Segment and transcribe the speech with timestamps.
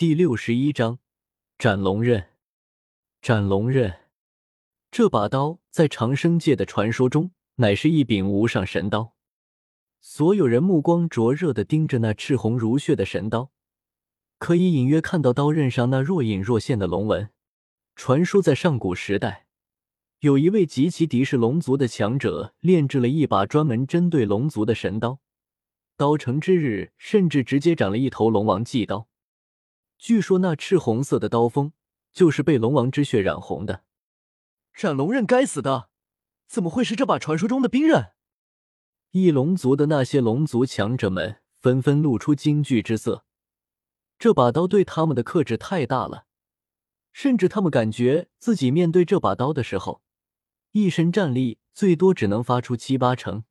[0.00, 0.98] 第六十一章
[1.58, 2.28] 斩龙刃。
[3.20, 3.96] 斩龙刃，
[4.90, 9.12] 这把刀在长生界的传说中乃是一柄无上神刀。
[10.00, 13.50] 所有人目光灼热的盯着那赤红如血的神刀，
[14.38, 17.28] 可以隐约看到刀刃上那若隐若现的龙纹。
[17.94, 19.48] 传说在上古时代，
[20.20, 25.20] 有一位极其敌视龙族的强者，炼制了一把专门针对龙族的神刀。
[25.98, 29.09] 刀成之日，甚至直接斩了一头龙王祭刀。
[30.00, 31.74] 据说那赤红色的刀锋
[32.10, 33.84] 就是被龙王之血染红的。
[34.72, 35.90] 斩龙刃，该死的，
[36.48, 38.12] 怎么会是这把传说中的冰刃？
[39.10, 43.26] 翼龙族的那些龙族强者们纷纷露出惊惧之色。
[44.18, 46.24] 这把刀对他们的克制太大了，
[47.12, 50.00] 甚至他们感觉自己面对这把刀的时候，
[50.72, 53.44] 一身战力最多只能发出七八成。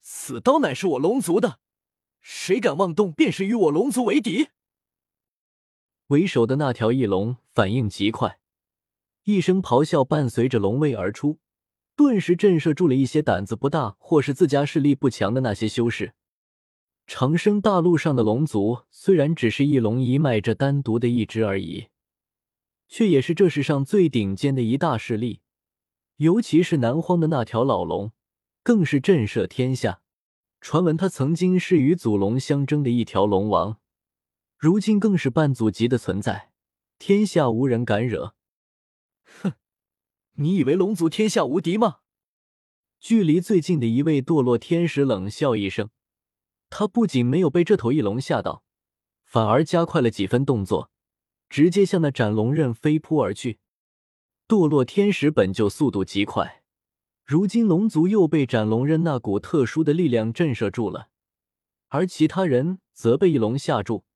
[0.00, 1.58] 此刀乃是我龙族的，
[2.20, 4.50] 谁敢妄动，便是与我龙族为敌。
[6.08, 8.38] 为首的那条翼龙反应极快，
[9.24, 11.40] 一声咆哮伴随着龙威而出，
[11.96, 16.14] 顿时震慑住了一些胆子不大或是自家势力不强的那些修士。
[17.08, 21.88] 长生大陆上的龙族虽然只是翼龙一脉这单独的一支而已，
[22.86, 25.40] 却也是这世上最顶尖的一大势力。
[26.18, 28.12] 尤其是南荒的那条老龙，
[28.62, 30.02] 更是震慑天下。
[30.60, 33.78] 传闻他曾经是与祖龙相争的一条龙王。
[34.56, 36.50] 如今更是半祖级的存在，
[36.98, 38.34] 天下无人敢惹。
[39.42, 39.52] 哼，
[40.32, 41.98] 你以为龙族天下无敌吗？
[42.98, 45.90] 距离最近的一位堕落天使冷笑一声，
[46.70, 48.64] 他不仅没有被这头翼龙吓到，
[49.24, 50.90] 反而加快了几分动作，
[51.50, 53.58] 直接向那斩龙刃飞扑而去。
[54.48, 56.62] 堕落天使本就速度极快，
[57.24, 61.08] 如今龙族又被斩龙刃那股特殊的力量震慑住了，
[61.88, 64.06] 而其他人则被翼龙吓住。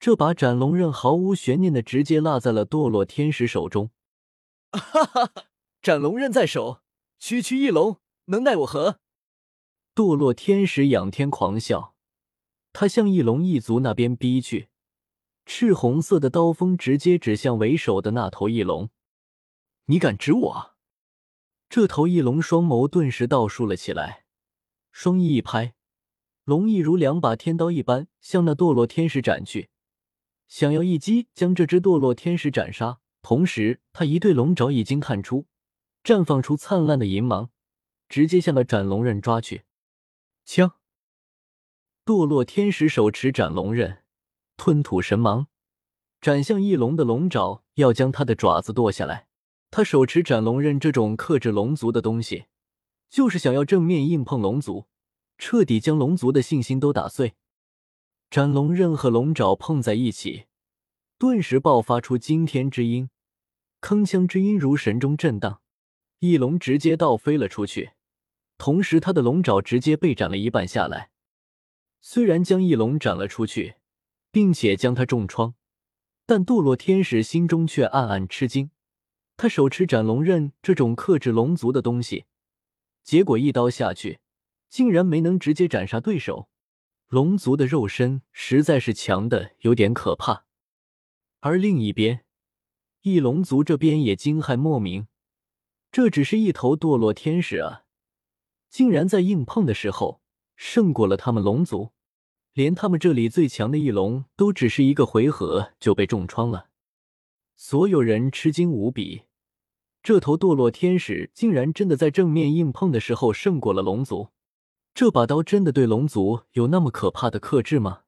[0.00, 3.90] 这把斩龙刃毫无悬念的直接落在了堕落天使手中。
[4.70, 5.44] 哈哈哈！
[5.82, 6.82] 斩龙刃在手，
[7.18, 9.00] 区区翼龙能奈我何？
[9.94, 11.94] 堕落天使仰天狂笑，
[12.72, 14.68] 他向翼龙一族那边逼去，
[15.46, 18.90] 赤红色的刀锋直接指向为首的那头翼龙。
[19.86, 20.74] 你敢指我？
[21.68, 24.24] 这头翼龙双眸顿时倒竖了起来，
[24.92, 25.74] 双翼一拍，
[26.44, 29.70] 龙翼如两把天刀一般向那堕落天使斩去。
[30.48, 35.46] 想要一击将这只堕落天使斩杀，同时他一对龙爪已经探出，
[36.02, 37.50] 绽放出灿烂的银芒，
[38.08, 39.64] 直接向那斩龙刃抓去。
[40.46, 40.72] 枪！
[42.06, 44.02] 堕落天使手持斩龙刃，
[44.56, 45.48] 吞吐神芒，
[46.22, 49.28] 斩向翼龙的龙爪，要将他的爪子剁下来。
[49.70, 52.46] 他手持斩龙刃这种克制龙族的东西，
[53.10, 54.86] 就是想要正面硬碰龙族，
[55.36, 57.34] 彻底将龙族的信心都打碎。
[58.30, 60.44] 斩龙刃和龙爪碰在一起，
[61.16, 63.08] 顿时爆发出惊天之音，
[63.80, 65.62] 铿锵之音如神钟震荡，
[66.18, 67.92] 翼龙直接倒飞了出去，
[68.58, 71.08] 同时他的龙爪直接被斩了一半下来。
[72.02, 73.76] 虽然将翼龙斩了出去，
[74.30, 75.54] 并且将他重创，
[76.26, 78.70] 但堕落天使心中却暗暗吃惊。
[79.38, 82.26] 他手持斩龙刃这种克制龙族的东西，
[83.02, 84.20] 结果一刀下去，
[84.68, 86.50] 竟然没能直接斩杀对手。
[87.08, 90.44] 龙族的肉身实在是强的有点可怕，
[91.40, 92.26] 而另一边，
[93.00, 95.06] 翼龙族这边也惊骇莫名，
[95.90, 97.84] 这只是一头堕落天使啊，
[98.68, 100.20] 竟然在硬碰的时候
[100.54, 101.92] 胜过了他们龙族，
[102.52, 106.68] 连他们这里最强的翼龙都只是一个回合就被重创了，
[107.56, 109.22] 所有人吃惊无比，
[110.02, 114.28] 这头堕落天使竟然真的在正面硬碰的时候胜过了龙族。
[114.94, 118.02] 这把刀真的对龙族有那么可怕的克制吗？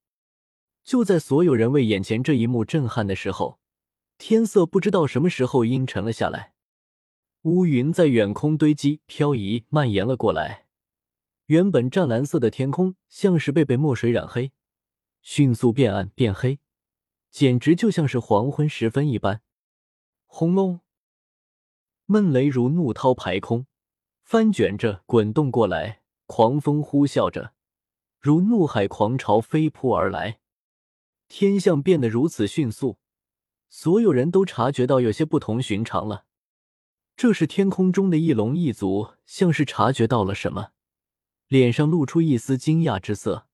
[0.83, 3.61] 就在所有人为眼前这一幕震撼的时候，
[4.19, 6.55] 天色不知道什么时候阴沉了下来，
[7.43, 10.67] 乌云在远空堆积、漂移、蔓延了过来。
[11.47, 14.53] 原本湛蓝色的天空像是被被墨水染黑，
[15.21, 16.59] 迅速变暗变黑，
[17.31, 19.43] 简直就像是黄昏时分一般。
[20.27, 20.81] 轰隆，
[22.07, 23.67] 闷雷如怒涛排空，
[24.23, 26.00] 翻卷着滚动过来。
[26.33, 27.55] 狂风呼啸着，
[28.21, 30.39] 如怒海狂潮飞扑而来，
[31.27, 32.99] 天象变得如此迅速，
[33.69, 36.27] 所有人都察觉到有些不同寻常了。
[37.17, 40.71] 这是天空中的翼龙一族，像是察觉到了什么，
[41.49, 43.49] 脸上露出一丝惊讶之色。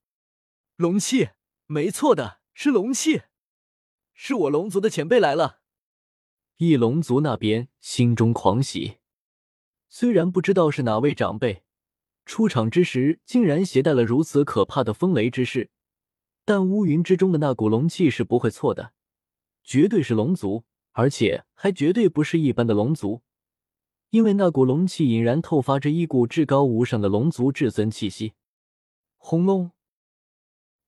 [0.77, 1.31] 龙气，
[1.65, 3.23] 没错的，是龙气，
[4.13, 5.61] 是我龙族的前辈来了。
[6.59, 8.99] 翼龙族那边心中狂喜，
[9.89, 11.63] 虽然不知道是哪位长辈。
[12.27, 15.71] 出场之时，竟然携带了如此可怕的风雷之势，
[16.45, 18.93] 但乌云之中的那股龙气是不会错的，
[19.63, 23.23] 绝对是龙族，而且还绝对不是一般的龙族，
[24.11, 28.35] 因为那股龙气隐然透发着一股至高无上的龙族至尊气息。
[29.17, 29.71] 轰隆！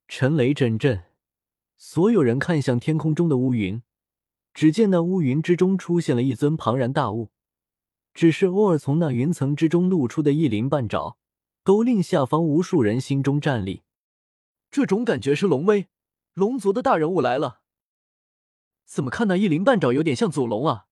[0.08, 1.05] 沉雷阵阵，
[1.76, 3.82] 所有人看向天空中的乌云，
[4.52, 7.31] 只见那乌云之中出现了一尊庞然大物，
[8.12, 11.17] 只是偶尔从那云层之中露出的一鳞半爪，
[11.68, 13.82] 都令下方无数人心中战栗。
[14.70, 15.88] 这种感觉是龙威，
[16.32, 17.60] 龙族的大人物来了。
[18.86, 20.86] 怎么看那一鳞半爪有点像祖龙啊？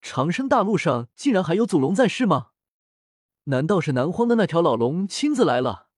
[0.00, 2.52] 长生大陆上竟然还有祖龙在世吗？
[3.44, 5.88] 难道是南荒的那条老龙亲自来了？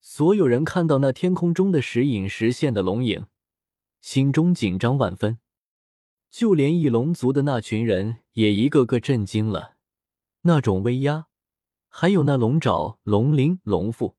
[0.00, 3.26] 所有人看到那天空中的时隐时现的龙影，
[4.00, 5.40] 心中紧张万分。
[6.30, 9.74] 就连翼龙族的那群人也一个个震惊了。
[10.42, 11.26] 那种威压，
[11.92, 14.16] 还有那龙爪、龙鳞、龙腹，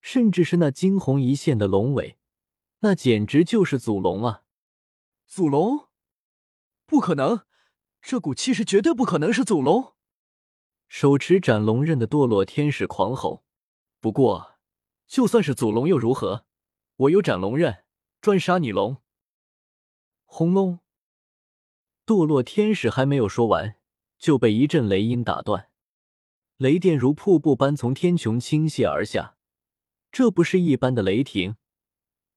[0.00, 2.18] 甚至是那惊鸿一现的龙尾，
[2.80, 4.42] 那简直就是祖龙啊！
[5.24, 5.88] 祖龙？
[6.84, 7.46] 不可能！
[8.02, 9.94] 这股气势绝对不可能是祖龙！
[10.88, 13.44] 手持斩龙刃的堕落天使狂吼。
[14.00, 14.56] 不过，
[15.06, 16.44] 就算是祖龙又如何？
[16.96, 17.84] 我有斩龙刃，
[18.20, 18.98] 专杀你龙！
[20.24, 20.80] 轰隆！
[22.04, 23.76] 堕落天使还没有说完，
[24.18, 25.70] 就被一阵雷音打断。
[26.64, 29.36] 雷电如瀑布般从天穹倾泻而下，
[30.10, 31.56] 这不是一般的雷霆，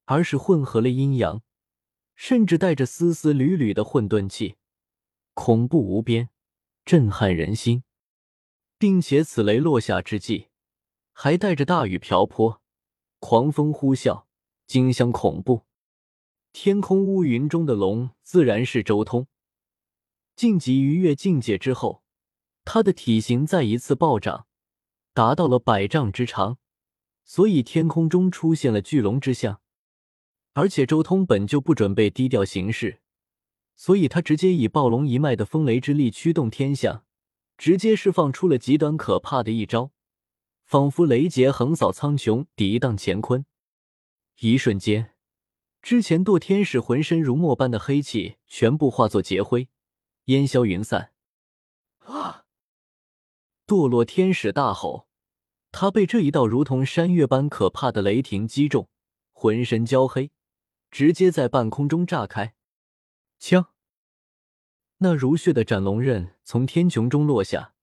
[0.04, 1.42] 而是混合了阴阳。
[2.14, 4.58] 甚至带着丝丝缕缕的混沌气，
[5.34, 6.28] 恐怖无边，
[6.84, 7.84] 震撼人心，
[8.78, 10.48] 并且此雷落下之际，
[11.14, 12.62] 还带着大雨瓢泼，
[13.20, 14.26] 狂风呼啸，
[14.66, 15.64] 惊香恐怖。
[16.52, 19.28] 天空乌云中的龙自然是周通，
[20.36, 22.04] 晋级逾越境界之后，
[22.70, 24.46] 他的体型再一次暴涨，
[25.14, 26.58] 达到了百丈之长，
[27.24, 29.62] 所以天空中出现了巨龙之象。
[30.52, 33.00] 而且周通本就不准备低调行事，
[33.78, 37.06] 所以他直接以暴龙一脉的风雷之力驱动天象，
[37.58, 39.92] 直接释放出了极端可怕的一招，
[40.66, 43.46] 仿佛雷劫横扫苍穹，涤荡乾坤。
[44.40, 45.14] 一瞬间，
[45.82, 49.70] 之前堕天使浑身如墨般的黑气全部化作劫灰，
[50.26, 51.14] 烟消云散。
[52.00, 52.44] 啊！
[53.68, 55.08] 堕落天使大吼，
[55.72, 58.88] 他被这一道如同山岳般可怕的雷霆击中，
[59.34, 60.32] 浑身焦黑。
[60.90, 62.56] 直接在半空中炸开，
[63.40, 63.74] 枪！
[65.00, 67.74] 那如血的斩龙刃从天穹中落下，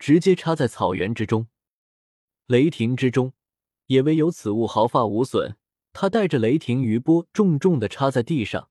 [0.00, 1.46] 直接插在草原之中。
[2.46, 3.32] 雷霆之中，
[3.86, 5.56] 也唯有此物毫发无损。
[5.92, 8.68] 他带着雷霆余波，重重的插在地上，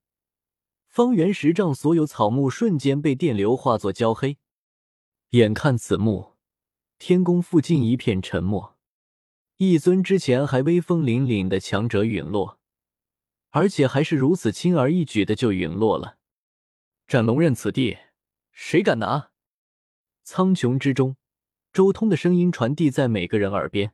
[0.90, 4.38] 方圆十丈所有草木瞬间被电流化作焦黑。
[5.30, 6.34] 眼看此幕，
[7.00, 8.78] 天宫附近一片沉默。
[9.56, 12.60] 一尊之前还威风凛凛的强者陨落。
[13.52, 16.18] 而且还是如此轻而易举的就陨落了。
[17.08, 17.98] 斩龙刃，此地
[18.52, 19.32] 谁敢拿？
[20.24, 21.16] 苍穹之中，
[21.74, 23.94] 周通的声音传递在每个人耳边。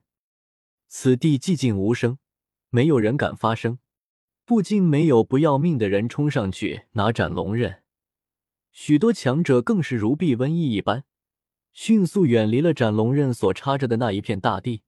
[0.87, 2.17] 此地寂静无声，
[2.69, 3.79] 没有人敢发声。
[4.43, 7.83] 不禁没有不要命的人冲上去拿斩龙刃，
[8.71, 11.05] 许多强者更是如避瘟疫一般，
[11.75, 14.83] 迅速远离了斩龙刃所插着的那一片大地。